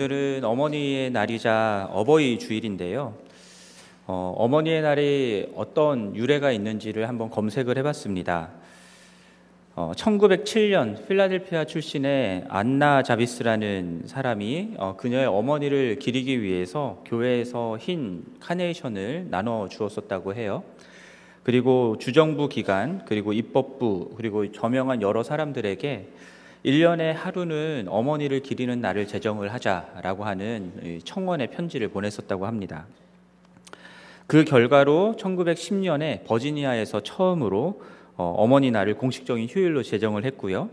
[0.00, 3.12] 오늘은 어머니의 날이자 어버이 주일인데요.
[4.06, 8.48] 어, 어머니의 날이 어떤 유래가 있는지를 한번 검색을 해봤습니다.
[9.76, 19.26] 어, 1907년 필라델피아 출신의 안나 자비스라는 사람이 어, 그녀의 어머니를 기리기 위해서 교회에서 흰 카네이션을
[19.28, 20.62] 나눠 주었었다고 해요.
[21.42, 26.08] 그리고 주정부 기관, 그리고 입법부, 그리고 저명한 여러 사람들에게
[26.64, 32.86] 1년에 하루는 어머니를 기리는 날을 제정을 하자라고 하는 청원의 편지를 보냈었다고 합니다.
[34.26, 37.82] 그 결과로 1910년에 버지니아에서 처음으로
[38.16, 40.68] 어, 어머니 날을 공식적인 휴일로 제정을 했고요.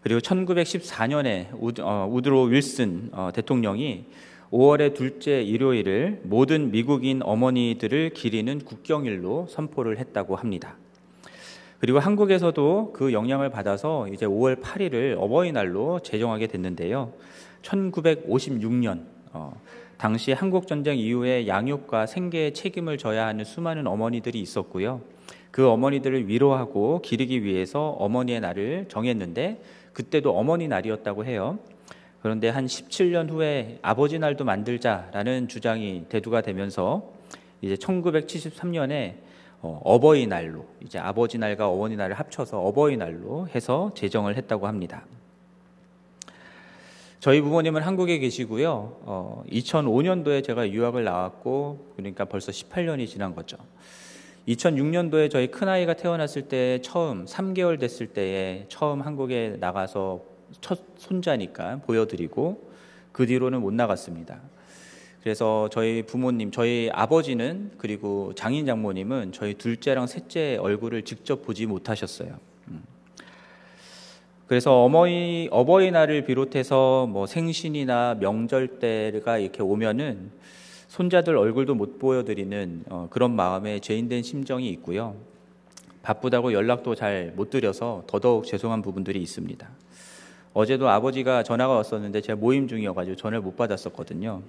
[0.00, 4.04] 그리고 1914년에 우드, 로 윌슨 어, 대통령이
[4.52, 10.76] 5월의 둘째 일요일을 모든 미국인 어머니들을 기리는 국경일로 선포를 했다고 합니다.
[11.78, 17.12] 그리고 한국에서도 그 영향을 받아서 이제 5월 8일을 어버이날로 제정하게 됐는데요.
[17.62, 19.60] 1956년 어,
[19.98, 25.00] 당시 한국 전쟁 이후에 양육과 생계의 책임을 져야 하는 수많은 어머니들이 있었고요.
[25.50, 31.58] 그 어머니들을 위로하고 기르기 위해서 어머니의 날을 정했는데 그때도 어머니 날이었다고 해요.
[32.20, 37.12] 그런데 한 17년 후에 아버지 날도 만들자라는 주장이 대두가 되면서
[37.62, 39.25] 이제 1973년에
[39.62, 45.04] 어, 어버이날로 이제 아버지 날과 어머니 날을 합쳐서 어버이날로 해서 제정을 했다고 합니다.
[47.20, 48.98] 저희 부모님은 한국에 계시고요.
[49.02, 53.56] 어, 2005년도에 제가 유학을 나왔고 그러니까 벌써 18년이 지난 거죠.
[54.46, 60.20] 2006년도에 저희 큰아이가 태어났을 때 처음 3개월 됐을 때에 처음 한국에 나가서
[60.60, 62.70] 첫 손자니까 보여드리고
[63.10, 64.40] 그 뒤로는 못 나갔습니다.
[65.26, 72.38] 그래서 저희 부모님, 저희 아버지는 그리고 장인 장모님은 저희 둘째랑 셋째 얼굴을 직접 보지 못하셨어요.
[72.68, 72.84] 음.
[74.46, 80.30] 그래서 어머니 어버이날을 비롯해서 뭐 생신이나 명절 때가 이렇게 오면은
[80.86, 85.16] 손자들 얼굴도 못 보여드리는 어, 그런 마음에 죄인된 심정이 있고요.
[86.02, 89.68] 바쁘다고 연락도 잘 못 드려서 더더욱 죄송한 부분들이 있습니다.
[90.52, 94.40] 어제도 아버지가 전화가 왔었는데 제가 모임 중이어가지고 전화를 못 받았었거든요.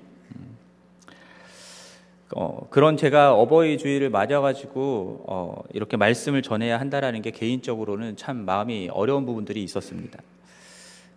[2.35, 8.89] 어, 그런 제가 어버이 주의를 맞아가지고 어, 이렇게 말씀을 전해야 한다라는 게 개인적으로는 참 마음이
[8.91, 10.19] 어려운 부분들이 있었습니다.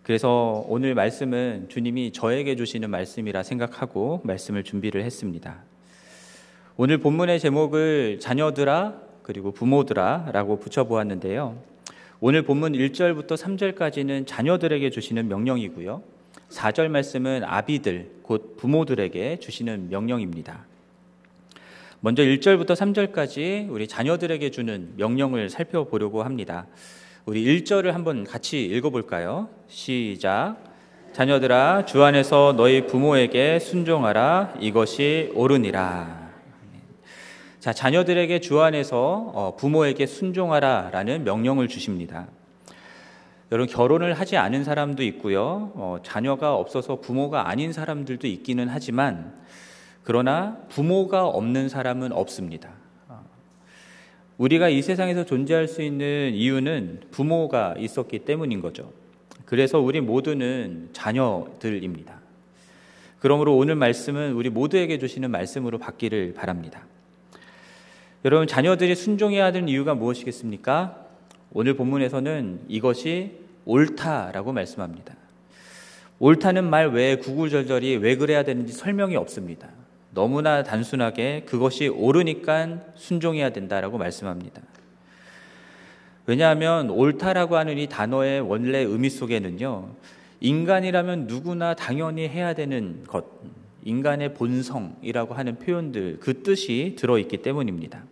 [0.03, 5.63] 그래서 오늘 말씀은 주님이 저에게 주시는 말씀이라 생각하고 말씀을 준비를 했습니다.
[6.77, 11.57] 오늘 본문의 제목을 자녀들아 그리고 부모들아라고 붙여보았는데요.
[12.21, 16.01] 오늘 본문 1절부터 3절까지는 자녀들에게 주시는 명령이고요.
[16.49, 20.70] 4절 말씀은 아비들, 곧 부모들에게 주시는 명령입니다.
[22.03, 26.65] 먼저 1절부터 3절까지 우리 자녀들에게 주는 명령을 살펴보려고 합니다.
[27.25, 29.49] 우리 1절을 한번 같이 읽어볼까요?
[29.67, 30.55] 시작.
[31.13, 34.55] 자녀들아, 주 안에서 너희 부모에게 순종하라.
[34.59, 36.31] 이것이 옳으니라.
[37.59, 40.89] 자, 자녀들에게 주 안에서 어, 부모에게 순종하라.
[40.91, 42.29] 라는 명령을 주십니다.
[43.51, 45.71] 여러분, 결혼을 하지 않은 사람도 있고요.
[45.75, 49.39] 어, 자녀가 없어서 부모가 아닌 사람들도 있기는 하지만
[50.03, 52.69] 그러나 부모가 없는 사람은 없습니다.
[54.37, 58.91] 우리가 이 세상에서 존재할 수 있는 이유는 부모가 있었기 때문인 거죠.
[59.45, 62.19] 그래서 우리 모두는 자녀들입니다.
[63.19, 66.87] 그러므로 오늘 말씀은 우리 모두에게 주시는 말씀으로 받기를 바랍니다.
[68.25, 71.05] 여러분, 자녀들이 순종해야 하는 이유가 무엇이겠습니까?
[71.53, 75.15] 오늘 본문에서는 이것이 옳다라고 말씀합니다.
[76.17, 79.69] 옳다는 말 외에 구구절절이 왜 그래야 되는지 설명이 없습니다.
[80.13, 84.61] 너무나 단순하게 그것이 옳으니까 순종해야 된다라고 말씀합니다.
[86.25, 89.89] 왜냐하면 옳다라고 하는 이 단어의 원래 의미 속에는요,
[90.39, 93.25] 인간이라면 누구나 당연히 해야 되는 것,
[93.83, 98.03] 인간의 본성이라고 하는 표현들, 그 뜻이 들어있기 때문입니다.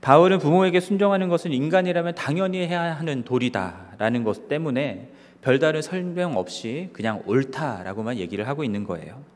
[0.00, 7.22] 바울은 부모에게 순종하는 것은 인간이라면 당연히 해야 하는 도리다라는 것 때문에 별다른 설명 없이 그냥
[7.26, 9.33] 옳다라고만 얘기를 하고 있는 거예요.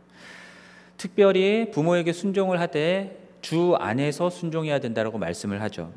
[0.99, 5.93] 특별히 부모에게 순종을 하되 주 안에서 순종해야 된다라고 말씀을 하죠.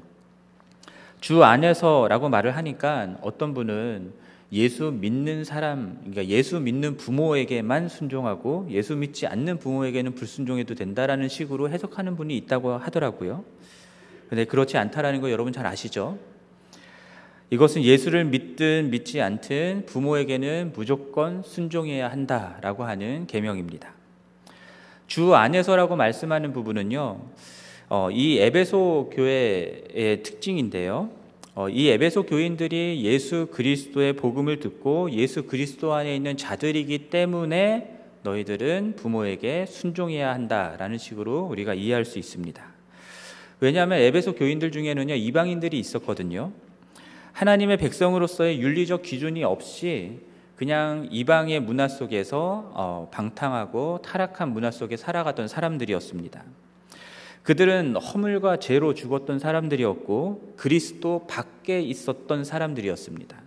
[1.19, 4.13] 주 안에서라고 말을 하니까 어떤 분은
[4.53, 11.69] 예수 믿는 사람, 그러니까 예수 믿는 부모에게만 순종하고 예수 믿지 않는 부모에게는 불순종해도 된다라는 식으로
[11.69, 13.43] 해석하는 분이 있다고 하더라고요.
[14.29, 16.19] 근데 그렇지 않다라는 거 여러분 잘 아시죠?
[17.49, 24.00] 이것은 예수를 믿든 믿지 않든 부모에게는 무조건 순종해야 한다라고 하는 계명입니다.
[25.11, 27.19] 주 안에서라고 말씀하는 부분은요,
[27.89, 31.09] 어, 이 에베소 교회의 특징인데요.
[31.53, 37.93] 어, 이 에베소 교인들이 예수 그리스도의 복음을 듣고 예수 그리스도 안에 있는 자들이기 때문에
[38.23, 42.63] 너희들은 부모에게 순종해야 한다라는 식으로 우리가 이해할 수 있습니다.
[43.59, 46.53] 왜냐하면 에베소 교인들 중에는요 이방인들이 있었거든요.
[47.33, 50.19] 하나님의 백성으로서의 윤리적 기준이 없이
[50.61, 56.43] 그냥 이방의 문화 속에서 어, 방탕하고 타락한 문화 속에 살아가던 사람들이었습니다.
[57.41, 63.41] 그들은 허물과 죄로 죽었던 사람들이었고 그리스도 밖에 있었던 사람들이었습니다.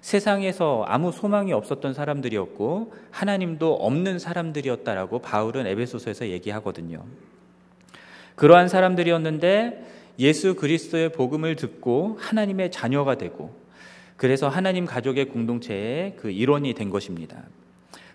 [0.00, 7.04] 세상에서 아무 소망이 없었던 사람들이었고 하나님도 없는 사람들이었다라고 바울은 에베소서에서 얘기하거든요.
[8.36, 9.84] 그러한 사람들이었는데
[10.20, 13.65] 예수 그리스도의 복음을 듣고 하나님의 자녀가 되고
[14.16, 17.42] 그래서 하나님 가족의 공동체의 그 일원이 된 것입니다.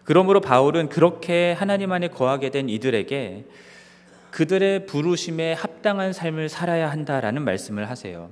[0.04, 3.46] 그러므로 바울은 그렇게 하나님 안에 거하게 된 이들에게
[4.32, 8.30] 그들의 부르심에 합당한 삶을 살아야 한다라는 말씀을 하세요.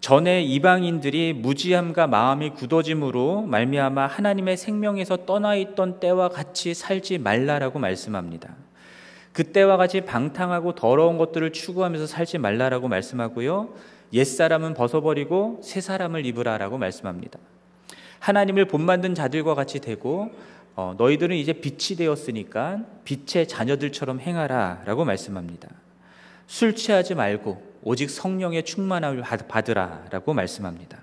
[0.00, 8.54] 전에 이방인들이 무지함과 마음이 굳어짐으로 말미암아 하나님의 생명에서 떠나 있던 때와 같이 살지 말라라고 말씀합니다.
[9.32, 13.74] 그때와 같이 방탕하고 더러운 것들을 추구하면서 살지 말라라고 말씀하고요.
[14.12, 17.38] 옛사람은 벗어버리고 새 사람을 입으라라고 말씀합니다.
[18.18, 20.30] 하나님을 본 만든 자들과 같이 되고
[20.76, 25.68] 어, 너희들은 이제 빛이 되었으니까 빛의 자녀들처럼 행하라라고 말씀합니다.
[26.46, 30.98] 술 취하지 말고 오직 성령의 충만함을 받으라라고 말씀합니다.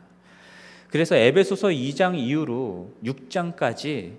[0.90, 4.14] 그래서 에베소서 2장 이후로 6장까지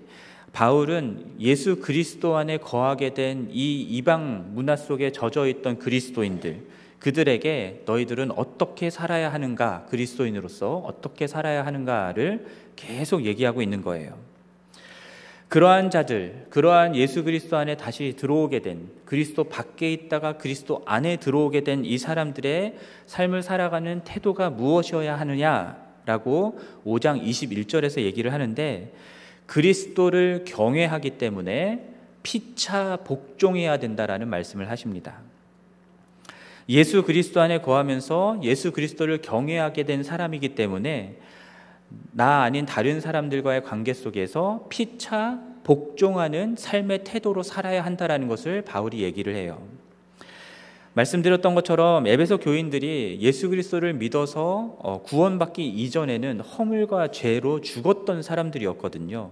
[0.53, 6.61] 바울은 예수 그리스도 안에 거하게 된 이 이방 문화 속에 젖어 있던 그리스도인들
[6.99, 14.17] 그들에게 너희들은 어떻게 살아야 하는가 그리스도인으로서 어떻게 살아야 하는가를 계속 얘기하고 있는 거예요.
[15.47, 21.61] 그러한 자들, 그러한 예수 그리스도 안에 다시 들어오게 된 그리스도 밖에 있다가 그리스도 안에 들어오게
[21.63, 22.75] 된 이 사람들의
[23.07, 28.93] 삶을 살아가는 태도가 무엇이어야 하느냐라고 5장 21절에서 얘기를 하는데
[29.47, 35.28] 그리스도를 경외하기 때문에 피차 복종해야 된다라는 말씀을 하십니다.
[36.69, 41.17] 예수 그리스도 안에 거하면서 예수 그리스도를 경외하게 된 사람이기 때문에
[42.11, 49.35] 나 아닌 다른 사람들과의 관계 속에서 피차 복종하는 삶의 태도로 살아야 한다라는 것을 바울이 얘기를
[49.35, 49.59] 해요.
[50.93, 59.31] 말씀드렸던 것처럼 에베소 교인들이 예수 그리스도를 믿어서 어, 구원받기 이전에는 허물과 죄로 죽었던 사람들이었거든요.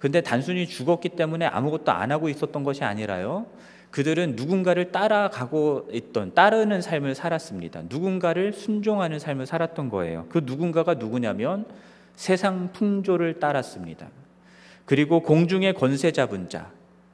[0.00, 3.46] 근데 단순히 죽었기 때문에 아무것도 안 하고 있었던 것이 아니라요.
[3.94, 7.82] 그들은 누군가를 따라가고 있던 따르는 삶을 살았습니다.
[7.88, 10.26] 누군가를 순종하는 삶을 살았던 거예요.
[10.30, 11.64] 그 누군가가 누구냐면
[12.16, 14.08] 세상 풍조를 따랐습니다.
[14.84, 16.72] 그리고 공중의 권세 잡은 자,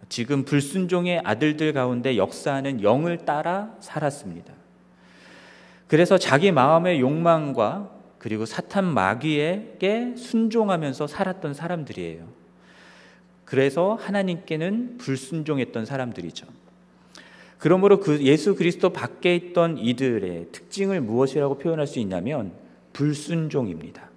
[0.09, 4.55] 지금 불순종의 아들들 가운데 역사하는 영을 따라 살았습니다.
[5.87, 12.27] 그래서 자기 마음의 욕망과 그리고 사탄 마귀에게 순종하면서 살았던 사람들이에요.
[13.45, 16.60] 그래서 하나님께는 불순종했던 사람들이죠.
[17.61, 22.53] 그러므로 그 예수 그리스도 밖에 있던 이들의 특징을 무엇이라고 표현할 수 있냐면
[22.95, 24.09] 불순종입니다.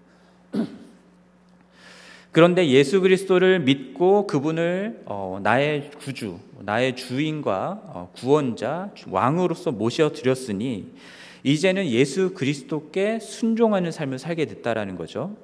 [2.32, 10.88] 그런데 예수 그리스도를 믿고 그분을 어, 나의 구주, 나의 주인과 어, 구원자, 왕으로서 모셔 드렸으니
[11.44, 15.36] 이제는 예수 그리스도께 순종하는 삶을 살게 됐다라는 거죠.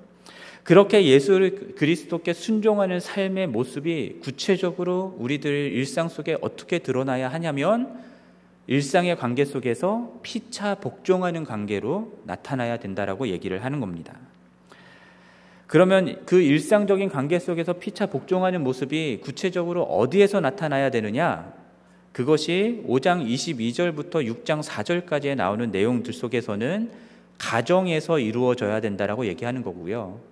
[0.69, 7.99] 그렇게 예수 그리스도께 순종하는 삶의 모습이 구체적으로 우리들 일상 속에 어떻게 드러나야 하냐면
[8.67, 14.13] 일상의 관계 속에서 피차 복종하는 관계로 나타나야 된다라고 얘기를 하는 겁니다.
[15.65, 21.51] 그러면 그 일상적인 관계 속에서 피차 복종하는 모습이 구체적으로 어디에서 나타나야 되느냐?
[22.11, 26.91] 그것이 5장 22절부터 6장 4절까지에 나오는 내용들 속에서는
[27.39, 30.29] 가정에서 이루어져야 된다라고 얘기하는 거고요.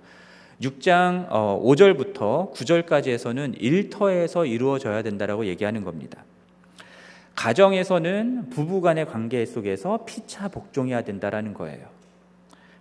[0.61, 6.23] 6장 5절부터 어, 9절까지에서는 일터에서 이루어져야 된다라고 얘기하는 겁니다.
[7.35, 11.85] 가정에서는 부부 간의 관계 속에서 피차 복종해야 된다라는 거예요.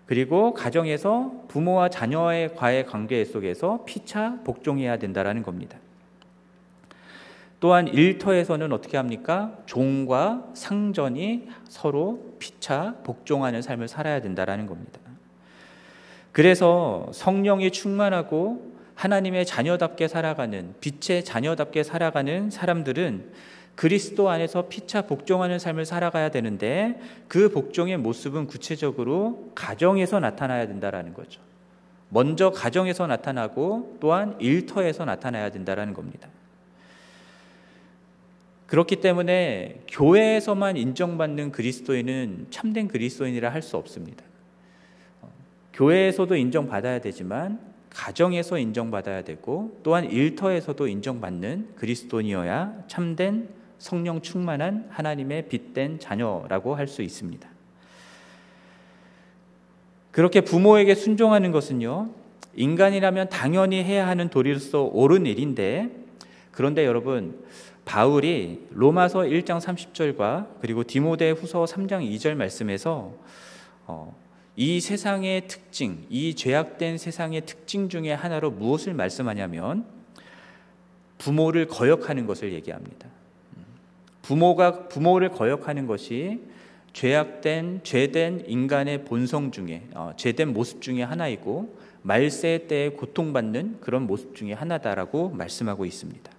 [0.07, 5.79] 그리고 가정에서 부모와 자녀의 과의 관계 속에서 피차 복종해야 된다라는 겁니다.
[7.61, 9.59] 또한 일터에서는 어떻게 합니까?
[9.67, 15.01] 종과 상전이 서로 피차 복종하는 삶을 살아야 된다라는 겁니다.
[16.37, 23.33] 그래서 성령이 충만하고 하나님의 자녀답게 살아가는 빛의 자녀답게 살아가는 사람들은
[23.75, 31.41] 그리스도 안에서 피차 복종하는 삶을 살아가야 되는데 그 복종의 모습은 구체적으로 가정에서 나타나야 된다라는 거죠.
[32.11, 36.29] 먼저 가정에서 나타나고 또한 일터에서 나타나야 된다라는 겁니다.
[38.67, 44.26] 그렇기 때문에 교회에서만 인정받는 그리스도인은 참된 그리스도인이라 할 수 없습니다.
[45.77, 55.99] 교회에서도 인정받아야 되지만 가정에서 인정받아야 되고 또한 일터에서도 인정받는 그리스도니어야 참된 성령 충만한 하나님의 빛된
[55.99, 57.49] 자녀라고 할 수 있습니다.
[60.11, 62.09] 그렇게 부모에게 순종하는 것은요,
[62.55, 65.91] 인간이라면 당연히 해야 하는 도리로서 옳은 일인데,
[66.53, 67.45] 그런데 여러분,
[67.85, 73.13] 바울이 로마서 1장 30절과 그리고 디모데 후서 3장 2절 말씀에서
[73.87, 74.17] 어,
[74.57, 79.85] 이 세상의 특징, 이 죄악된 세상의 특징 중에 하나로 무엇을 말씀하냐면
[81.19, 83.09] 부모를 거역하는 것을 얘기합니다.
[84.23, 86.41] 부모가 부모를 거역하는 것이
[86.95, 94.35] 죄악된 죄된 인간의 본성 중에 어, 죄된 모습 중에 하나이고 말세 때에 고통받는 그런 모습
[94.35, 96.33] 중에 하나다라고 말씀하고 있습니다.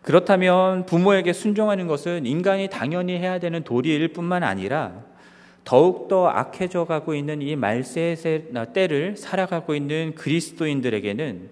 [0.00, 5.04] 그렇다면 부모에게 순종하는 것은 인간이 당연히 해야 되는 도리일 뿐만 아니라
[5.66, 8.16] 더욱더 악해져 가고 있는 이 말세의
[8.72, 11.50] 때를 살아가고 있는 그리스도인들에게는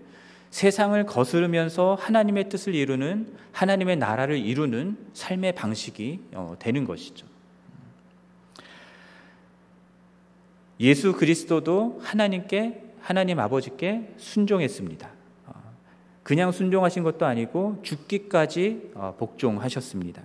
[0.50, 7.26] 세상을 거스르면서 하나님의 뜻을 이루는 하나님의 나라를 이루는 삶의 방식이 어, 되는 것이죠.
[10.78, 15.11] 예수 그리스도도 하나님께 하나님 아버지께 순종했습니다.
[15.47, 15.52] 어,
[16.23, 20.23] 그냥 순종하신 것도 아니고 죽기까지 어, 복종하셨습니다.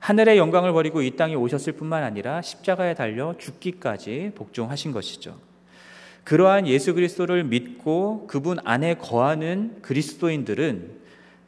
[0.00, 5.38] 하늘의 영광을 버리고 이 땅에 오셨을 뿐만 아니라 십자가에 달려 죽기까지 복종하신 것이죠.
[6.24, 11.00] 그러한 예수 그리스도를 믿고 그분 안에 거하는 그리스도인들은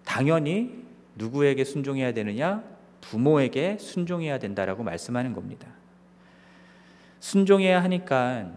[0.04, 0.82] 당연히
[1.16, 2.62] 누구에게 순종해야 되느냐?
[3.00, 5.68] 부모에게 순종해야 된다라고 말씀하는 겁니다.
[7.21, 8.50] 순종해야 하니까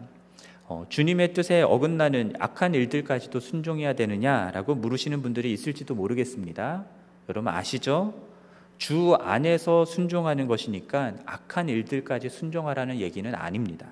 [0.67, 6.85] 어, 주님의 뜻에 어긋나는 악한 일들까지도 순종해야 되느냐라고 물으시는 분들이 있을지도 모르겠습니다.
[7.29, 8.34] 여러분 아시죠?
[8.77, 13.87] 주 안에서 순종하는 것이니까 악한 일들까지 순종하라는 얘기는 아닙니다.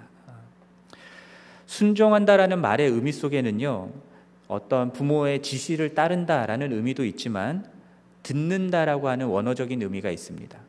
[1.65, 3.89] 순종한다라는 말의 의미 속에는요,
[4.47, 7.65] 어떤 부모의 지시를 따른다라는 의미도 있지만,
[8.21, 10.59] 듣는다라고 하는 원어적인 의미가 있습니다.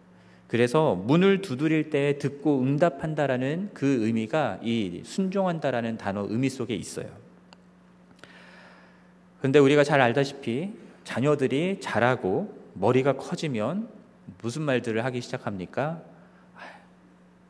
[0.46, 7.08] 그래서 문을 두드릴 때 듣고 응답한다라는 그 의미가 이 순종한다라는 단어 의미 속에 있어요.
[9.38, 10.72] 그런데 우리가 잘 알다시피
[11.04, 13.88] 자녀들이 자라고 머리가 커지면
[14.40, 16.02] 무슨 말들을 하기 시작합니까?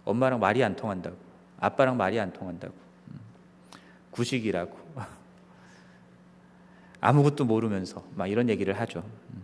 [0.04, 1.16] 엄마랑 말이 안 통한다고.
[1.58, 2.74] 아빠랑 말이 안 통한다고.
[3.08, 3.20] 음.
[4.10, 4.76] 구식이라고.
[7.00, 9.02] 아무것도 모르면서 막 이런 얘기를 하죠.
[9.32, 9.42] 음.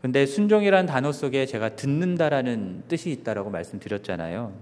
[0.00, 4.52] 근데 순종이라는 단어 속에 제가 듣는다라는 뜻이 있다라고 말씀드렸잖아요.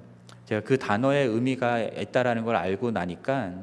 [0.47, 3.55] 제가 그 단어의 의미가 있다라는 걸 알고 나니까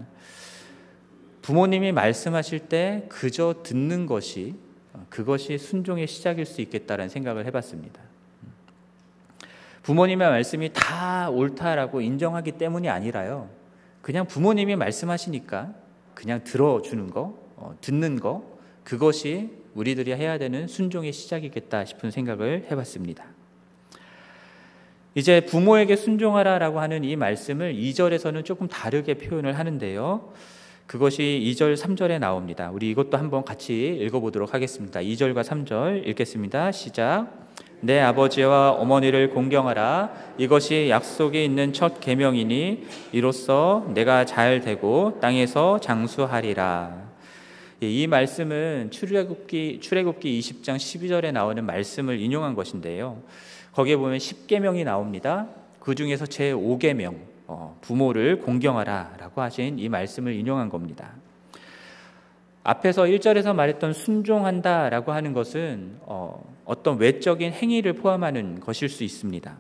[1.42, 4.56] 부모님이 말씀하실 때 그저 듣는 것이
[5.10, 8.02] 그것이 순종의 시작일 수 있겠다라는 생각을 해봤습니다.
[9.84, 13.50] 부모님의 말씀이 다 옳다라고 인정하기 때문이 아니라요.
[14.02, 15.74] 그냥 부모님이 말씀하시니까
[16.14, 23.26] 그냥 들어주는 거, 어, 듣는 거, 그것이 우리들이 해야 되는 순종의 시작이겠다 싶은 생각을 해봤습니다.
[25.16, 30.34] 이제 부모에게 순종하라라고 하는 이 말씀을 2절에서는 조금 다르게 표현을 하는데요.
[30.90, 32.72] 그것이 2절, 3절에 나옵니다.
[32.74, 35.00] 우리 이것도 한번 같이 읽어보도록 하겠습니다.
[35.00, 36.72] 2절과 3절 읽겠습니다.
[36.72, 37.28] 시작.
[37.80, 40.12] 내 아버지와 어머니를 공경하라.
[40.40, 47.12] 이것이 약속에 있는 첫 계명이니 이로써 내가 잘 되고 땅에서 장수하리라.
[47.84, 53.22] 예, 이 말씀은 출애굽기 출애굽기 20장 12절에 나오는 말씀을 인용한 것인데요.
[53.74, 55.50] 거기에 보면 10계명이 나옵니다.
[55.80, 57.29] 그 중에서 제 5계명 어,
[57.82, 61.14] 부모를 공경하라라고 하신 이 말씀을 인용한 겁니다.
[62.64, 69.58] 앞에서 1절에서 말했던 순종한다라고 하는 것은 어, 어떤 외적인 행위를 포함하는 것일 수 있습니다.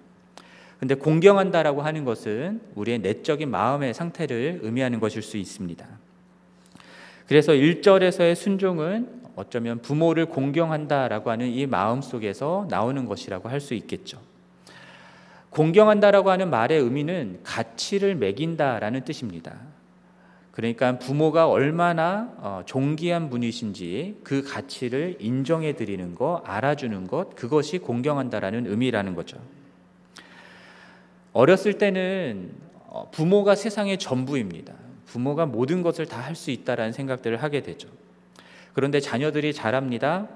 [0.80, 5.86] 근데 공경한다라고 하는 것은 우리의 내적인 마음의 상태를 의미하는 것일 수 있습니다.
[7.28, 14.29] 그래서 1절에서의 순종은 어쩌면 부모를 공경한다라고 하는 이 마음 속에서 나오는 것이라고 할 수 있겠죠.
[15.50, 19.56] 공경한다라고 하는 말의 의미는 가치를 매긴다라는 뜻입니다.
[20.52, 28.68] 그러니까 부모가 얼마나 어, 존귀한 분이신지 그 가치를 인정해 드리는 것, 알아주는 것, 그것이 공경한다라는
[28.68, 29.38] 의미라는 거죠.
[31.34, 32.52] 어렸을 때는
[32.88, 34.74] 어, 부모가 세상의 전부입니다.
[35.06, 37.88] 부모가 모든 것을 다 할 수 있다라는 생각들을 하게 되죠.
[38.74, 40.28] 그런데 자녀들이 자랍니다.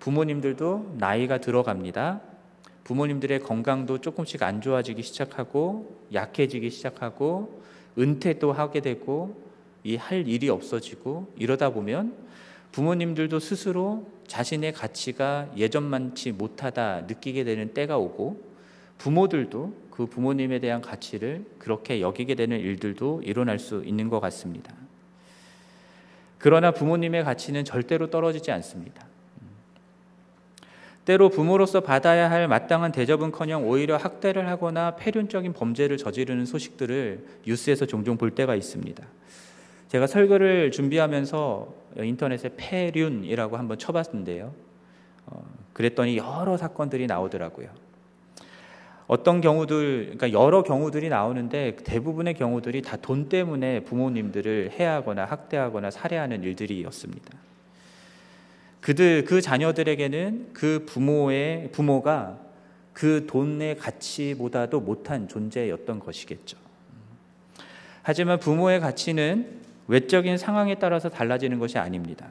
[0.00, 2.20] 부모님들도 나이가 들어갑니다.
[2.84, 7.62] 부모님들의 건강도 조금씩 안 좋아지기 시작하고 약해지기 시작하고
[7.98, 9.42] 은퇴도 하게 되고
[9.84, 12.14] 이 할 일이 없어지고 이러다 보면
[12.72, 18.42] 부모님들도 스스로 자신의 가치가 예전만치 못하다 느끼게 되는 때가 오고
[18.98, 24.74] 부모들도 그 부모님에 대한 가치를 그렇게 여기게 되는 일들도 일어날 수 있는 것 같습니다.
[26.38, 29.06] 그러나 부모님의 가치는 절대로 떨어지지 않습니다.
[31.04, 38.16] 때로 부모로서 받아야 할 마땅한 대접은커녕 오히려 학대를 하거나 폐륜적인 범죄를 저지르는 소식들을 뉴스에서 종종
[38.16, 39.04] 볼 때가 있습니다.
[39.88, 44.52] 제가 설교를 준비하면서 인터넷에 폐륜이라고 한번 쳐봤는데요.
[45.26, 47.68] 어, 그랬더니 여러 사건들이 나오더라고요.
[49.06, 56.42] 어떤 경우들, 그러니까 여러 경우들이 나오는데 대부분의 경우들이 다 돈 때문에 부모님들을 해하거나 학대하거나 살해하는
[56.42, 57.38] 일들이었습니다.
[58.84, 62.38] 그들 그 자녀들에게는 그 부모의 부모가
[62.92, 66.58] 그 돈의 가치보다도 못한 존재였던 것이겠죠.
[68.02, 72.28] 하지만 부모의 가치는 외적인 상황에 따라서 달라지는 것이 아닙니다.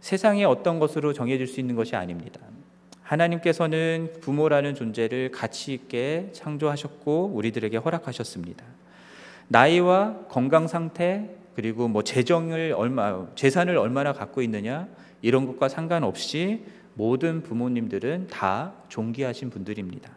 [0.00, 2.40] 세상의 어떤 것으로 정해질 수 있는 것이 아닙니다.
[3.00, 8.66] 하나님께서는 부모라는 존재를 가치 있게 창조하셨고 우리들에게 허락하셨습니다.
[9.48, 14.86] 나이와 건강 상태 그리고 뭐 재정을 얼마 재산을 얼마나 갖고 있느냐
[15.22, 20.10] 이런 것과 상관없이 모든 부모님들은 다 존귀하신 분들입니다.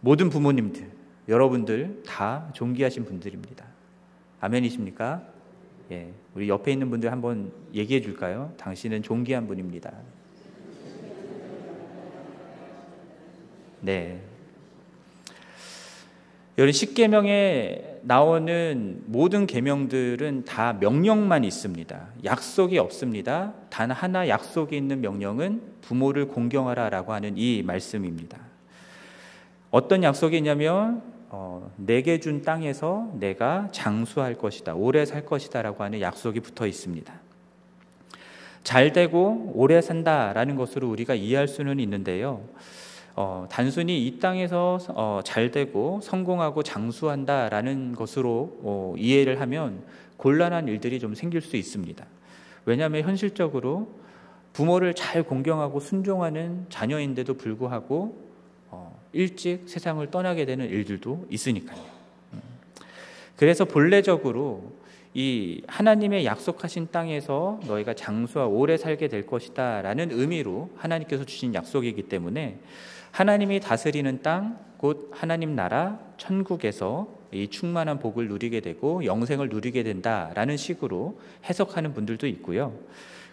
[0.00, 0.90] 모든 부모님들,
[1.28, 3.64] 여러분들 다 존귀하신 분들입니다.
[4.40, 5.22] 아멘이십니까?
[5.90, 8.52] 예, 우리 옆에 있는 분들 한번 얘기해 줄까요?
[8.56, 9.92] 당신은 존귀한 분입니다.
[13.80, 14.20] 네.
[16.58, 22.06] 여러분 십계명에 나오는 모든 계명들은 다 명령만 있습니다.
[22.24, 23.52] 약속이 없습니다.
[23.68, 28.38] 단 하나 약속이 있는 명령은 부모를 공경하라라고 하는 이 말씀입니다.
[29.70, 36.40] 어떤 약속이 있냐면 어, 내게 준 땅에서 내가 장수할 것이다, 오래 살 것이다라고 하는 약속이
[36.40, 37.12] 붙어 있습니다.
[38.64, 42.40] 잘 되고 오래 산다라는 것으로 우리가 이해할 수는 있는데요.
[43.18, 49.82] 어, 단순히 이 땅에서 어, 잘 되고 성공하고 장수한다라는 것으로 어, 이해를 하면
[50.18, 52.04] 곤란한 일들이 좀 생길 수 있습니다.
[52.66, 53.88] 왜냐하면 현실적으로
[54.52, 58.18] 부모를 잘 공경하고 순종하는 자녀인데도 불구하고
[58.70, 61.80] 어, 일찍 세상을 떠나게 되는 일들도 있으니까요.
[62.34, 62.42] 음.
[63.36, 64.72] 그래서 본래적으로
[65.14, 72.58] 이 하나님의 약속하신 땅에서 너희가 장수와 오래 살게 될 것이다라는 의미로 하나님께서 주신 약속이기 때문에
[73.16, 80.58] 하나님이 다스리는 땅, 곧 하나님 나라, 천국에서 이 충만한 복을 누리게 되고 영생을 누리게 된다라는
[80.58, 82.74] 식으로 해석하는 분들도 있고요.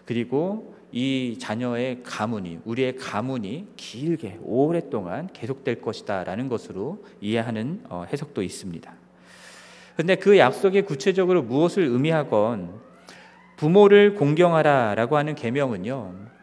[0.06, 8.90] 그리고 이 자녀의 가문이, 우리의 가문이 길게 오랫동안 계속될 것이다라는 것으로 이해하는 어, 해석도 있습니다.
[9.96, 12.80] 근데 그 약속이 구체적으로 무엇을 의미하건
[13.58, 16.33] 부모를 공경하라라고 하는 계명은요.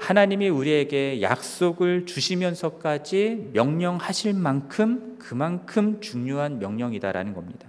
[0.00, 7.68] 하나님이 우리에게 약속을 주시면서까지 명령하실 만큼 그만큼 중요한 명령이다라는 겁니다.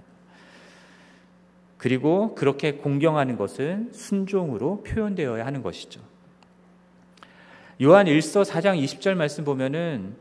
[1.76, 6.00] 그리고 그렇게 공경하는 것은 순종으로 표현되어야 하는 것이죠.
[7.82, 10.16] 요한 1서 4장 20절 말씀 보면은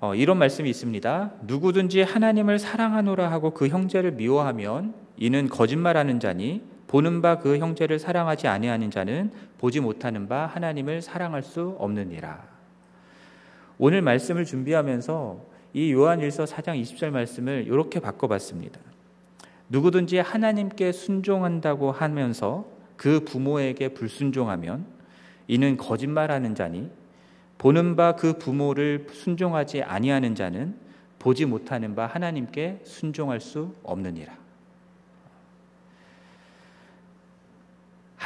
[0.00, 1.32] 어, 이런 말씀이 있습니다.
[1.42, 8.48] 누구든지 하나님을 사랑하노라 하고 그 형제를 미워하면 이는 거짓말하는 자니 보는 바 그 형제를 사랑하지
[8.48, 12.44] 아니하는 자는 보지 못하는 바 하나님을 사랑할 수 없느니라.
[13.78, 18.80] 오늘 말씀을 준비하면서 이 요한일서 4장 20절 말씀을 이렇게 바꿔봤습니다.
[19.68, 24.86] 누구든지 하나님께 순종한다고 하면서 그 부모에게 불순종하면
[25.48, 26.90] 이는 거짓말하는 자니
[27.58, 30.76] 보는 바 그 부모를 순종하지 아니하는 자는
[31.18, 34.45] 보지 못하는 바 하나님께 순종할 수 없느니라.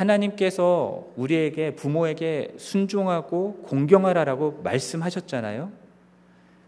[0.00, 5.70] 하나님께서 우리에게 부모에게 순종하고 공경하라라고 말씀하셨잖아요.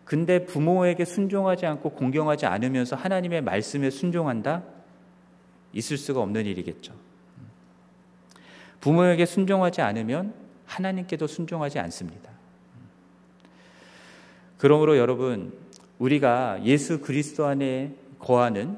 [0.04, 4.62] 근데 부모에게 순종하지 않고 공경하지 않으면서 하나님의 말씀에 순종한다?
[5.72, 6.92] 있을 수가 없는 일이겠죠.
[8.80, 10.34] 부모에게 순종하지 않으면
[10.66, 12.30] 하나님께도 순종하지 않습니다.
[14.58, 15.54] 그러므로 여러분,
[15.98, 18.76] 우리가 예수 그리스도 안에 거하는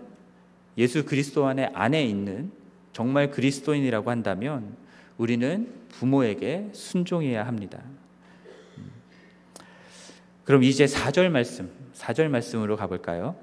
[0.79, 2.53] 예수 그리스도 안에 안에 있는
[2.95, 4.77] 정말 그리스도인이라고 한다면
[5.19, 7.81] 우리는 부모에게 순종해야 합니다.
[10.45, 13.35] 그럼 이제 4절 말씀, 4절 말씀으로 가볼까요?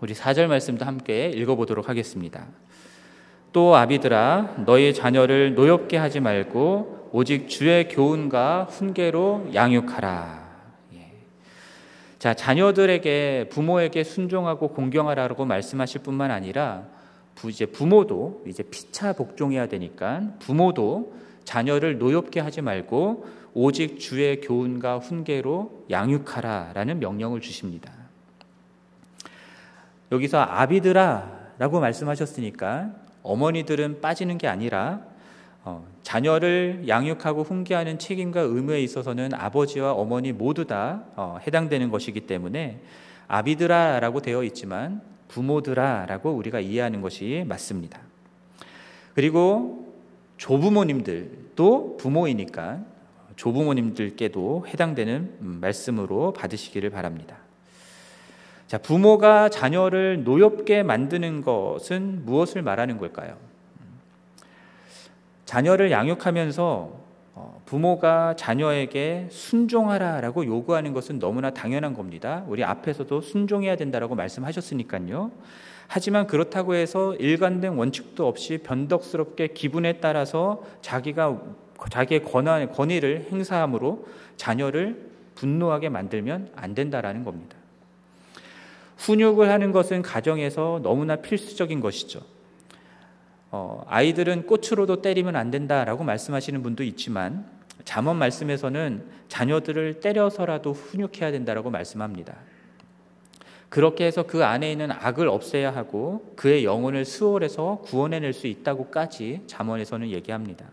[0.00, 2.46] 우리 4절 말씀도 함께 읽어보도록 하겠습니다.
[3.52, 10.42] 또 아비들아 너희 자녀를 노엽게 하지 말고 오직 주의 교훈과 훈계로 양육하라.
[10.94, 11.12] 예.
[12.18, 16.94] 자, 자녀들에게 부모에게 순종하고 공경하라고 말씀하실 뿐만 아니라
[17.48, 25.86] 이제 부모도 이제 피차 복종해야 되니까 부모도 자녀를 노엽게 하지 말고 오직 주의 교훈과 훈계로
[25.90, 27.92] 양육하라라는 명령을 주십니다.
[30.10, 32.90] 여기서 아비들아라고 말씀하셨으니까
[33.22, 35.00] 어머니들은 빠지는 게 아니라
[35.64, 42.82] 어, 자녀를 양육하고 훈계하는 책임과 의무에 있어서는 아버지와 어머니 모두 다 어, 해당되는 것이기 때문에
[43.28, 48.00] 아비드라라고 되어 있지만 부모드라라고 우리가 이해하는 것이 맞습니다.
[49.14, 49.94] 그리고
[50.36, 52.80] 조부모님들도 부모이니까
[53.36, 57.36] 조부모님들께도 해당되는 말씀으로 받으시기를 바랍니다.
[58.66, 63.36] 자, 부모가 자녀를 노엽게 만드는 것은 무엇을 말하는 걸까요?
[65.44, 67.03] 자녀를 양육하면서 어,
[67.66, 72.44] 부모가 자녀에게 순종하라라고 요구하는 것은 너무나 당연한 겁니다.
[72.46, 75.32] 우리 앞에서도 순종해야 된다라고 말씀하셨으니까요.
[75.86, 81.40] 하지만 그렇다고 해서 일관된 원칙도 없이 변덕스럽게 기분에 따라서 자기가
[81.90, 87.56] 자기의 권한, 권위를 행사함으로 자녀를 분노하게 만들면 안 된다라는 겁니다.
[88.98, 92.20] 훈육을 하는 것은 가정에서 너무나 필수적인 것이죠.
[93.56, 97.46] 어, 아이들은 꽃으로도 때리면 안 된다라고 말씀하시는 분도 있지만
[97.84, 102.34] 잠언 말씀에서는 자녀들을 때려서라도 훈육해야 된다라고 말씀합니다.
[103.68, 110.10] 그렇게 해서 그 안에 있는 악을 없애야 하고 그의 영혼을 수월해서 구원해낼 수 있다고까지 잠언에서는
[110.10, 110.66] 얘기합니다.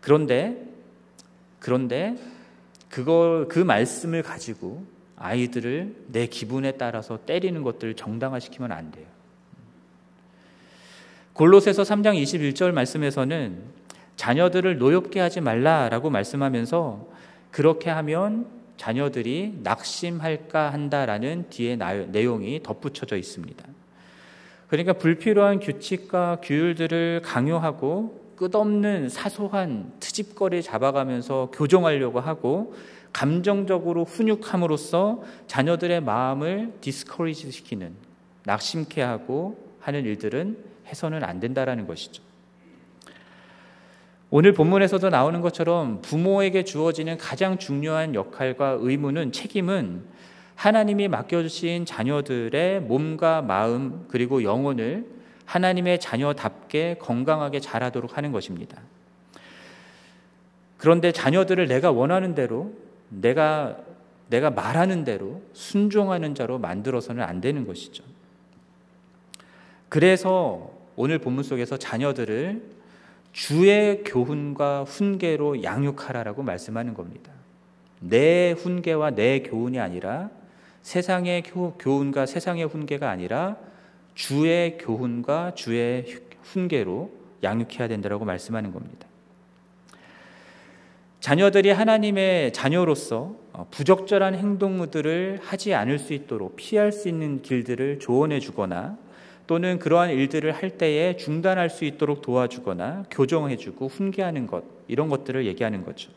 [0.00, 0.66] 그런데
[1.60, 2.16] 그런데
[2.88, 4.84] 그걸 그 말씀을 가지고
[5.14, 9.17] 아이들을 내 기분에 따라서 때리는 것들을 정당화시키면 안 돼요.
[11.38, 13.62] 골로새서 3장 21절 말씀에서는
[14.16, 17.06] 자녀들을 노엽게 하지 말라라고 말씀하면서
[17.52, 23.64] 그렇게 하면 자녀들이 낙심할까 한다라는 뒤에 내용이 덧붙여져 있습니다.
[24.66, 32.74] 그러니까 불필요한 규칙과 규율들을 강요하고 끝없는 사소한 트집거리 잡아가면서 교정하려고 하고
[33.12, 37.92] 감정적으로 훈육함으로써 자녀들의 마음을 디스커리지 시키는
[38.44, 42.22] 낙심케 하고 하는 일들은 해서는 안 된다라는 것이죠.
[44.30, 50.04] 오늘 본문에서도 나오는 것처럼 부모에게 주어지는 가장 중요한 역할과 의무는 책임은
[50.54, 55.06] 하나님이 맡겨주신 자녀들의 몸과 마음 그리고 영혼을
[55.46, 58.76] 하나님의 자녀답게 건강하게 자라도록 하는 것입니다.
[60.76, 62.72] 그런데 자녀들을 내가 원하는 대로
[63.08, 63.78] 내가
[64.28, 68.04] 내가 말하는 대로 순종하는 자로 만들어서는 안 되는 것이죠.
[69.88, 72.60] 그래서 오늘 본문 속에서 자녀들을
[73.32, 77.30] 주의 교훈과 훈계로 양육하라라고 말씀하는 겁니다.
[78.00, 80.28] 내 훈계와 내 교훈이 아니라
[80.82, 81.44] 세상의
[81.78, 83.56] 교훈과 세상의 훈계가 아니라
[84.16, 86.04] 주의 교훈과 주의
[86.42, 87.12] 훈계로
[87.44, 89.06] 양육해야 된다고 말씀하는 겁니다.
[91.20, 98.40] 자녀들이 하나님의 자녀로서 어, 부적절한 행동들을 하지 않을 수 있도록 피할 수 있는 길들을 조언해
[98.40, 98.98] 주거나
[99.48, 105.46] 또는 그러한 일들을 할 때에 중단할 수 있도록 도와주거나 교정해 주고 훈계하는 것 이런 것들을
[105.46, 106.10] 얘기하는 거죠.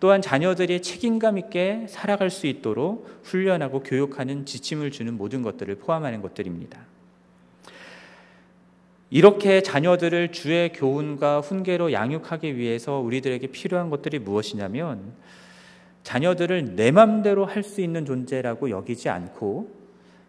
[0.00, 6.80] 또한 자녀들이 책임감 있게 살아갈 수 있도록 훈련하고 교육하는 지침을 주는 모든 것들을 포함하는 것들입니다.
[9.10, 15.12] 이렇게 자녀들을 주의 교훈과 훈계로 양육하기 위해서 우리들에게 필요한 것들이 무엇이냐면
[16.02, 19.77] 자녀들을 내 맘대로 할 수 있는 존재라고 여기지 않고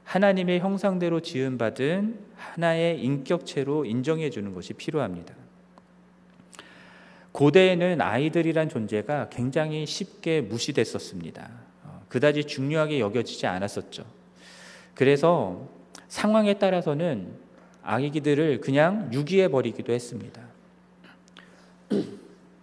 [0.10, 5.36] 하나님의 형상대로 지음받은 하나의 인격체로 인정해 주는 것이 필요합니다.
[7.32, 11.48] 고대에는 아이들이란 존재가 굉장히 쉽게 무시됐었습니다.
[11.84, 14.04] 어, 그다지 중요하게 여겨지지 않았었죠.
[14.96, 15.70] 그래서
[16.08, 17.32] 상황에 따라서는
[17.84, 20.42] 아기들을 그냥 유기해 버리기도 했습니다.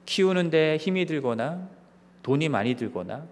[0.04, 1.68] 키우는데 힘이 들거나
[2.24, 3.24] 돈이 많이 들거나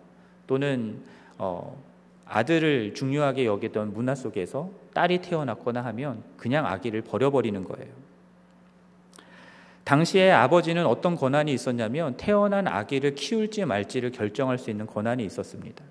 [0.46, 1.03] 또는
[1.37, 1.84] 어,
[2.27, 7.93] 아들을 중요하게 여기던 문화 속에서 딸이 태어났거나 하면 그냥 아기를 버려버리는 거예요.
[9.85, 15.85] 당시에 아버지는 어떤 권한이 있었냐면 태어난 아기를 키울지 말지를 결정할 수 있는 권한이 있었습니다.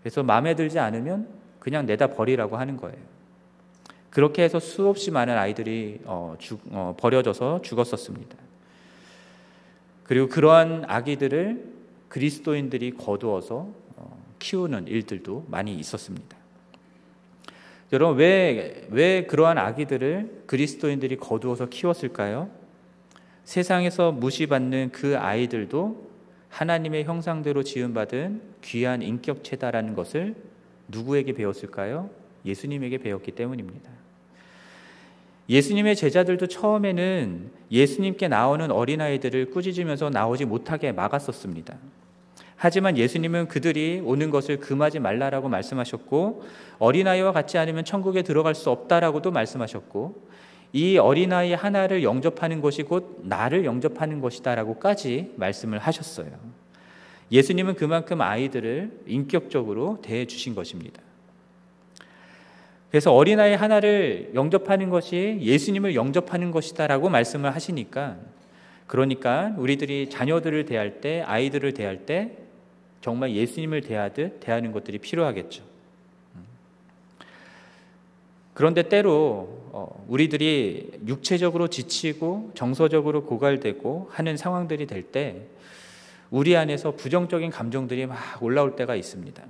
[0.00, 1.28] 그래서 마음에 들지 않으면
[1.58, 2.96] 그냥 내다 버리라고 하는 거예요.
[4.10, 8.36] 그렇게 해서 수없이 많은 아이들이 어, 죽, 어, 버려져서 죽었었습니다.
[10.04, 11.64] 그리고 그러한 아기들을
[12.08, 13.87] 그리스도인들이 거두어서 어,
[14.38, 16.36] 키우는 일들도 많이 있었습니다.
[17.92, 22.50] 여러분 왜, 왜 그러한 아기들을 그리스도인들이 거두어서 키웠을까요?
[23.44, 26.08] 세상에서 무시받는 그 아이들도
[26.50, 30.34] 하나님의 형상대로 지음받은 귀한 인격체다라는 것을
[30.88, 32.10] 누구에게 배웠을까요?
[32.44, 33.90] 예수님에게 배웠기 때문입니다.
[35.48, 41.78] 예수님의 제자들도 처음에는 예수님께 나오는 어린아이들을 꾸짖으면서 나오지 못하게 막았었습니다.
[42.60, 46.42] 하지만 예수님은 그들이 오는 것을 금하지 말라라고 말씀하셨고
[46.80, 50.26] 어린아이와 같지 않으면 천국에 들어갈 수 없다라고도 말씀하셨고
[50.72, 56.30] 이 어린아이 하나를 영접하는 것이 곧 나를 영접하는 것이다라고까지 말씀을 하셨어요.
[57.30, 61.00] 예수님은 그만큼 아이들을 인격적으로 대해 주신 것입니다.
[62.90, 68.16] 그래서 어린아이 하나를 영접하는 것이 예수님을 영접하는 것이다라고 말씀을 하시니까
[68.88, 72.47] 그러니까 우리들이 자녀들을 대할 때 아이들을 대할 때
[73.00, 75.62] 정말 예수님을 대하듯 대하는 것들이 필요하겠죠.
[78.54, 85.46] 그런데 때로 어, 우리들이 육체적으로 지치고 정서적으로 고갈되고 하는 상황들이 될 때
[86.30, 89.42] 우리 안에서 부정적인 감정들이 막 올라올 때가 있습니다.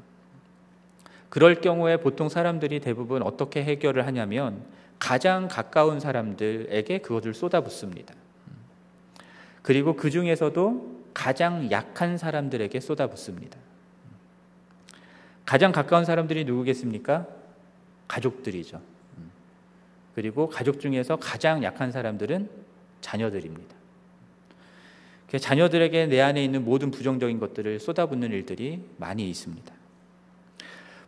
[1.28, 4.62] 그럴 경우에 보통 사람들이 대부분 어떻게 해결을 하냐면
[4.98, 8.14] 가장 가까운 사람들에게 그것을 쏟아붓습니다.
[9.62, 13.58] 그리고 그 중에서도 가장 약한 사람들에게 쏟아붓습니다.
[15.44, 17.26] 가장 가까운 사람들이 누구겠습니까?
[18.06, 18.80] 가족들이죠.
[20.14, 22.50] 그리고 가족 중에서 가장 약한 사람들은
[23.00, 23.76] 자녀들입니다.
[25.36, 29.72] 자녀들에게 내 안에 있는 모든 부정적인 것들을 쏟아붓는 일들이 많이 있습니다.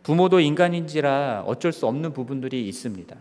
[0.03, 3.15] 부모도 인간인지라 어쩔 수 없는 부분들이 있습니다.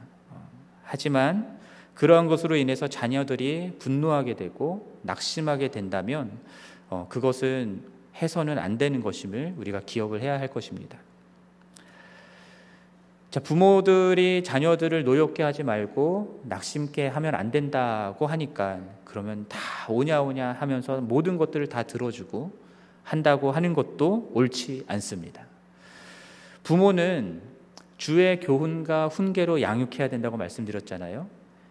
[0.85, 1.59] 하지만
[1.95, 6.39] 그러한 것으로 인해서 자녀들이 분노하게 되고 낙심하게 된다면
[6.91, 7.83] 어, 그것은
[8.21, 10.99] 해서는 안 되는 것임을 우리가 기억을 해야 할 것입니다.
[13.31, 20.53] 자, 부모들이 자녀들을 노엽게 하지 말고 낙심게 하면 안 된다고 하니까 그러면 다 오냐 오냐
[20.53, 22.51] 하면서 모든 것들을 다 들어주고
[23.05, 25.45] 한다고 하는 것도 옳지 않습니다.
[26.65, 27.41] 부모는
[27.99, 31.29] 주의 교훈과 훈계로 양육해야 된다고 말씀드렸잖아요.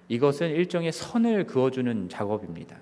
[0.07, 2.77] 이것은 일종의 선을 그어주는 작업입니다.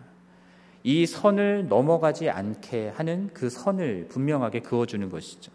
[0.88, 5.52] 이 선을 넘어가지 않게 하는 그 선을 분명하게 그어주는 것이죠.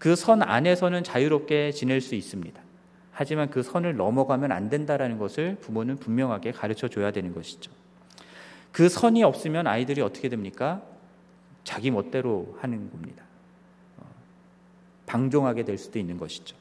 [0.00, 2.60] 그 선 안에서는 자유롭게 지낼 수 있습니다.
[3.12, 7.70] 하지만 그 선을 넘어가면 안 된다라는 것을 부모는 분명하게 가르쳐 줘야 되는 것이죠.
[8.72, 10.82] 그 선이 없으면 아이들이 어떻게 됩니까?
[11.62, 13.22] 자기 멋대로 하는 겁니다.
[13.98, 14.06] 어,
[15.06, 16.56] 방종하게 될 수도 있는 것이죠.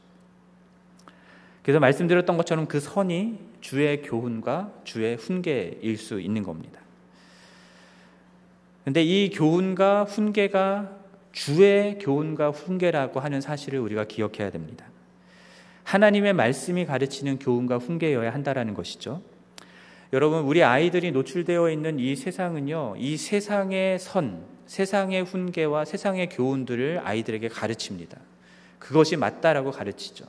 [1.64, 6.82] 그래서 말씀드렸던 것처럼 그 선이 주의 교훈과 주의 훈계일 수 있는 겁니다.
[8.88, 10.90] 근데 이 교훈과 훈계가
[11.34, 14.86] 주의 교훈과 훈계라고 하는 사실을 우리가 기억해야 됩니다.
[15.84, 19.22] 하나님의 말씀이 가르치는 교훈과 훈계여야 한다라는 것이죠.
[20.14, 27.50] 여러분, 우리 아이들이 노출되어 있는 이 세상은요, 이 세상의 선, 세상의 훈계와 세상의 교훈들을 아이들에게
[27.50, 28.18] 가르칩니다.
[28.80, 30.24] 그것이 맞다라고 가르치죠.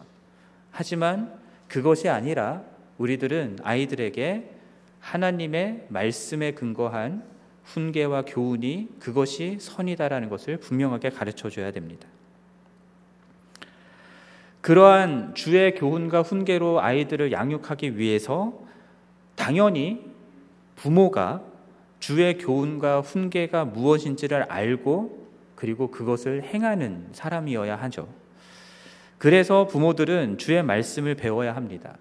[0.72, 1.32] 하지만
[1.68, 2.64] 그것이 아니라
[2.96, 4.50] 우리들은 아이들에게
[4.98, 7.37] 하나님의 말씀에 근거한
[7.68, 12.08] 훈계와 교훈이 그것이 선이다라는 것을 분명하게 가르쳐 줘야 됩니다.
[14.60, 18.58] 그러한 주의 교훈과 훈계로 아이들을 양육하기 위해서
[19.34, 20.04] 당연히
[20.76, 21.42] 부모가
[22.00, 28.08] 주의 교훈과 훈계가 무엇인지를 알고 그리고 그것을 행하는 사람이어야 하죠.
[29.18, 31.96] 그래서 부모들은 주의 말씀을 배워야 합니다.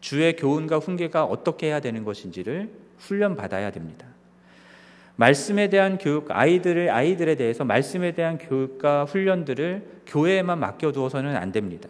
[0.00, 4.06] 주의 교훈과 훈계가 어떻게 해야 되는 것인지를 훈련받아야 됩니다.
[5.16, 11.88] 말씀에 대한 교육, 아이들을, 아이들에 대해서 말씀에 대한 교육과 훈련들을 교회에만 맡겨두어서는 안 됩니다.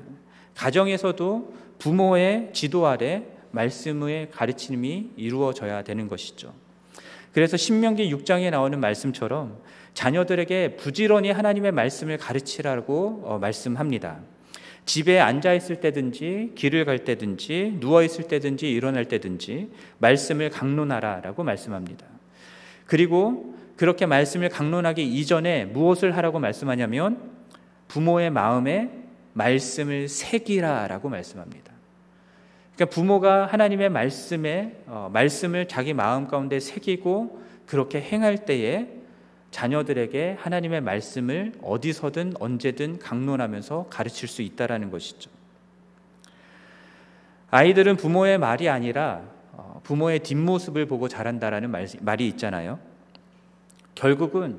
[0.55, 6.53] 가정에서도 부모의 지도 아래 말씀의 가르침이 이루어져야 되는 것이죠.
[7.33, 9.59] 그래서 신명기 6장에 나오는 말씀처럼
[9.95, 14.21] 자녀들에게 부지런히 하나님의 말씀을 가르치라고 어, 말씀합니다.
[14.87, 22.07] 집에 앉아 있을 때든지 길을 갈 때든지 누워 있을 때든지 일어날 때든지 말씀을 강론하라라고 말씀합니다.
[22.91, 27.31] 그리고 그렇게 말씀을 강론하기 이전에 무엇을 하라고 말씀하냐면
[27.87, 28.91] 부모의 마음에
[29.33, 31.73] 말씀을 새기라라고 말씀합니다.
[32.75, 38.89] 그러니까 부모가 하나님의 말씀에 어, 말씀을 자기 마음 가운데 새기고 그렇게 행할 때에
[39.53, 45.31] 자녀들에게 하나님의 말씀을 어디서든 언제든 강론하면서 가르칠 수 있다라는 것이죠.
[47.53, 49.40] 아이들은 부모의 말이 아니라 어,
[49.83, 52.79] 부모의 뒷모습을 보고 자란다라는 말이 있잖아요.
[53.95, 54.59] 결국은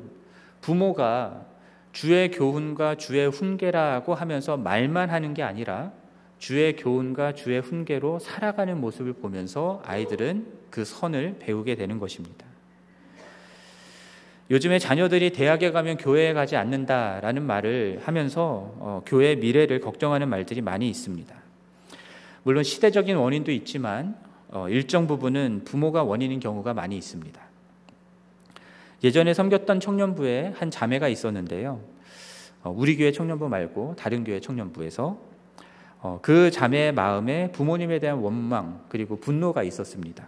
[0.61, 1.45] 부모가
[1.91, 5.91] 주의 교훈과 주의 훈계라고 하면서 말만 하는 게 아니라
[6.37, 12.45] 주의 교훈과 주의 훈계로 살아가는 모습을 보면서 아이들은 그 선을 배우게 되는 것입니다.
[14.49, 20.89] 요즘에 자녀들이 대학에 가면 교회에 가지 않는다라는 말을 하면서 어, 교회의 미래를 걱정하는 말들이 많이
[20.89, 21.33] 있습니다.
[22.43, 24.15] 물론 시대적인 원인도 있지만
[24.51, 27.41] 어, 일정 부분은 부모가 원인인 경우가 많이 있습니다.
[29.03, 31.79] 예전에 섬겼던 청년부에 한 자매가 있었는데요.
[32.63, 35.17] 어, 우리 교회 청년부 말고 다른 교회 청년부에서
[36.01, 40.27] 어, 그 자매의 마음에 부모님에 대한 원망 그리고 분노가 있었습니다.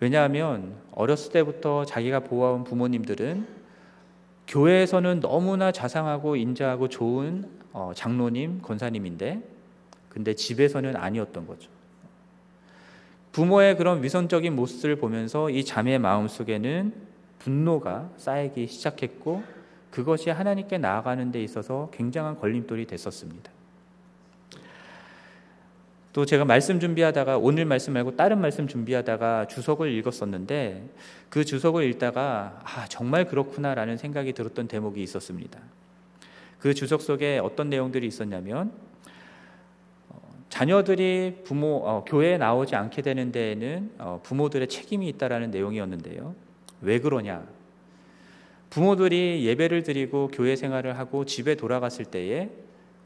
[0.00, 3.46] 왜냐하면 어렸을 때부터 자기가 보아온 부모님들은
[4.46, 9.42] 교회에서는 너무나 자상하고 인자하고 좋은 어, 장로님, 권사님인데
[10.08, 11.73] 근데 집에서는 아니었던 거죠.
[13.34, 16.92] 부모의 그런 위선적인 모습을 보면서 이 자매의 마음 속에는
[17.40, 19.42] 분노가 쌓이기 시작했고
[19.90, 23.50] 그것이 하나님께 나아가는 데 있어서 굉장한 걸림돌이 됐었습니다.
[26.12, 30.88] 또 제가 말씀 준비하다가 오늘 말씀 말고 다른 말씀 준비하다가 주석을 읽었었는데
[31.28, 35.58] 그 주석을 읽다가 아, 정말 그렇구나라는 생각이 들었던 대목이 있었습니다.
[36.60, 38.93] 그 주석 속에 어떤 내용들이 있었냐면 어,
[40.54, 46.32] 자녀들이 부모 어, 교회에 나오지 않게 되는 데에는 어, 부모들의 책임이 있다라는 내용이었는데요.
[46.80, 47.44] 왜 그러냐?
[48.70, 52.50] 부모들이 예배를 드리고 교회 생활을 하고 집에 돌아갔을 때에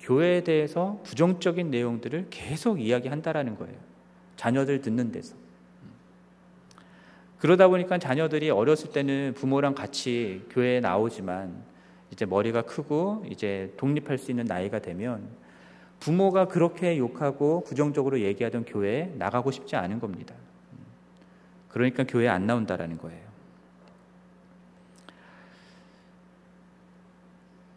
[0.00, 3.76] 교회에 대해서 부정적인 내용들을 계속 이야기한다라는 거예요.
[4.37, 5.34] 자녀들 듣는 데서.
[7.38, 11.62] 그러다 보니까 자녀들이 어렸을 때는 부모랑 같이 교회에 나오지만
[12.12, 15.47] 이제 머리가 크고 이제 독립할 수 있는 나이가 되면
[16.00, 20.34] 부모가 그렇게 욕하고 부정적으로 얘기하던 교회에 나가고 싶지 않은 겁니다.
[21.68, 23.28] 그러니까 교회에 안 나온다라는 거예요.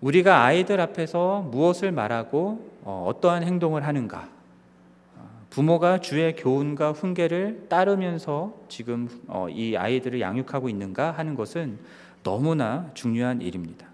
[0.01, 4.29] 우리가 아이들 앞에서 무엇을 말하고 어, 떠한 행동을 하는가?
[5.51, 11.77] 부모가 주의 교훈과 훈계를 따르면서 지금 어, 이 아이들을 양육하고 있는가 하는 것은
[12.23, 13.90] 너무나 중요한 일입니다.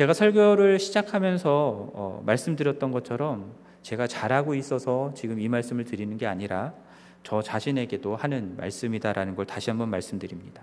[0.00, 6.72] 제가 설교를 시작하면서 어, 말씀드렸던 것처럼 제가 잘하고 있어서 지금 이 말씀을 드리는 게 아니라
[7.22, 10.62] 저 자신에게도 하는 말씀이다라는 걸 다시 한번 말씀드립니다.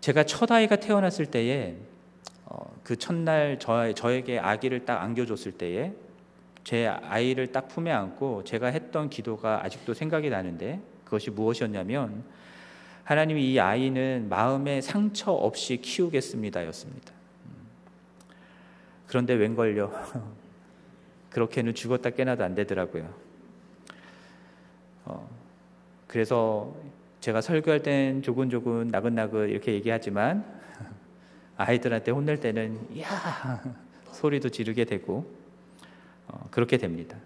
[0.00, 1.76] 제가 첫 아이가 태어났을 때에
[2.46, 5.92] 어, 그 첫날 저, 저에게 아기를 딱 안겨줬을 때에
[6.64, 12.24] 제 아이를 딱 품에 안고 제가 했던 기도가 아직도 생각이 나는데 그것이 무엇이었냐면
[13.04, 17.17] 하나님이 이 아이는 마음에 상처 없이 키우겠습니다였습니다.
[19.08, 19.10] 음.
[19.10, 19.90] 그런데 웬걸요?
[21.30, 23.12] 그렇게는 죽었다 깨나도 안 되더라고요.
[25.06, 25.28] 어,
[26.06, 26.74] 그래서
[27.20, 30.44] 제가 설교할 땐 조근조근 나긋나긋 이렇게 얘기하지만
[31.56, 33.62] 아이들한테 혼낼 때는 야
[34.12, 35.30] 소리도 지르게 되고
[36.28, 37.16] 어, 그렇게 됩니다.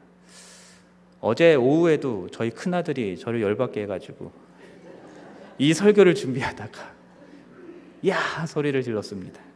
[1.21, 4.33] 어제 오후에도 저희 큰 아들이 저를 열받게 해가지고
[5.59, 6.95] 이 설교를 준비하다가
[8.09, 9.52] 야 소리를 질렀습니다.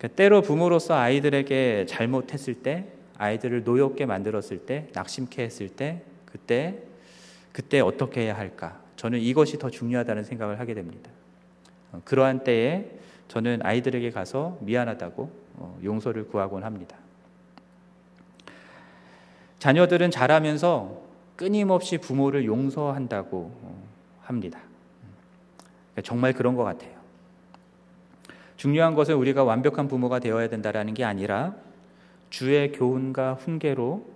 [0.00, 2.86] 그러니까 때로 부모로서 아이들에게 잘못했을 때,
[3.18, 6.82] 아이들을 노엽게 만들었을 때, 낙심케 했을 때, 그때
[7.52, 8.80] 그때 어떻게 해야 할까?
[8.96, 11.10] 저는 이것이 더 중요하다는 생각을 하게 됩니다.
[11.92, 12.86] 어, 그러한 때에
[13.28, 16.96] 저는 아이들에게 가서 미안하다고 어, 용서를 구하곤 합니다.
[19.58, 21.02] 자녀들은 자라면서
[21.36, 23.88] 끊임없이 부모를 용서한다고 어,
[24.22, 24.60] 합니다.
[25.92, 26.99] 그러니까 정말 그런 것 같아요.
[28.60, 31.54] 중요한 것은 우리가 완벽한 부모가 되어야 된다라는 게 아니라
[32.28, 34.06] 주의 교훈과 훈계로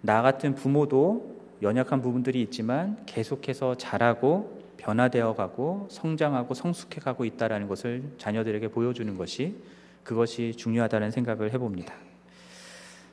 [0.00, 8.02] 나 같은 부모도 연약한 부분들이 있지만 계속해서 자라고 변화되어 가고 성장하고 성숙해 가고 있다라는 것을
[8.16, 9.56] 자녀들에게 보여주는 것이
[10.04, 11.92] 그것이 중요하다는 생각을 해봅니다.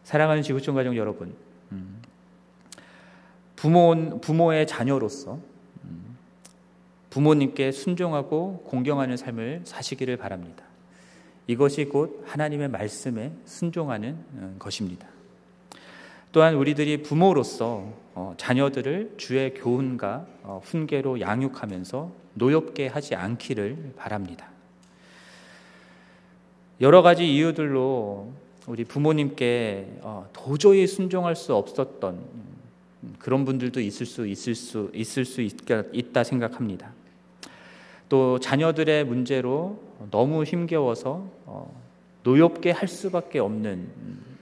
[0.04, 1.36] 사랑하는 지구촌 가족 여러분,
[1.73, 2.01] 음,
[3.58, 5.55] 부모 부모의 자녀로서 음,
[7.15, 10.65] 부모님께 순종하고 공경하는 삶을 사시기를 바랍니다.
[11.47, 15.08] 이것이 곧 하나님의 말씀에 순종하는 어, 것입니다.
[16.34, 24.49] 또한 우리들이 부모로서 어, 자녀들을 주의 교훈과 어, 훈계로 양육하면서 노엽게 하지 않기를 바랍니다.
[26.82, 28.34] 여러 가지 이유들로
[28.67, 32.20] 우리 부모님께 어, 도저히 순종할 수 없었던
[33.20, 36.91] 그런 분들도 있을 수 있을 수 있을 수 있다 생각합니다.
[38.10, 39.80] 또 자녀들의 문제로
[40.12, 41.28] 너무 힘겨워서
[42.24, 43.88] 노엽게 할 수밖에 없는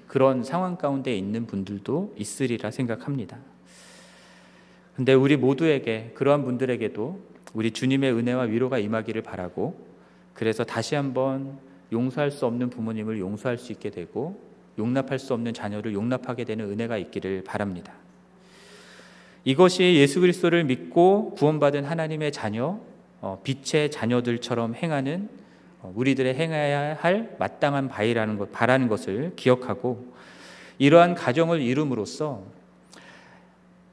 [0.07, 3.37] 그런 상황 가운데 있는 분들도 있으리라 생각합니다.
[4.95, 7.19] 근데 우리 모두에게 그러한 분들에게도
[7.53, 9.75] 우리 주님의 은혜와 위로가 임하기를 바라고
[10.33, 11.57] 그래서 다시 한번
[11.91, 14.39] 용서할 수 없는 부모님을 용서할 수 있게 되고
[14.77, 17.93] 용납할 수 없는 자녀를 용납하게 되는 은혜가 있기를 바랍니다.
[19.45, 22.92] 이것이 예수 그리스도를 믿고 구원받은 하나님의 자녀, 어,
[23.43, 25.29] 빛의 자녀들처럼 행하는
[25.81, 30.13] 어, 우리들의 행해야 할 마땅한 바이라는 것, 바라는 것을 기억하고
[30.77, 32.43] 이러한 가정을 이룸으로써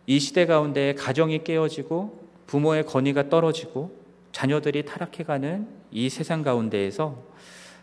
[0.06, 3.96] 이 시대 가운데 가정이 깨어지고 부모의 권위가 떨어지고
[4.32, 7.22] 자녀들이 타락해가는 이 세상 가운데에서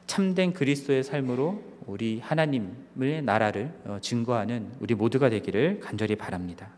[0.08, 6.70] 참된 그리스도의 삶으로 우리 하나님의 나라를 어, 증거하는 우리 모두가 되기를 간절히 바랍니다.